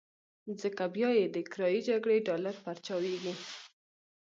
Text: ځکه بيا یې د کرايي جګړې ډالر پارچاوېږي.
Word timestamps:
ځکه 0.61 0.83
بيا 0.95 1.09
یې 1.19 1.25
د 1.35 1.37
کرايي 1.51 1.81
جګړې 1.89 2.17
ډالر 2.27 2.55
پارچاوېږي. 2.63 3.33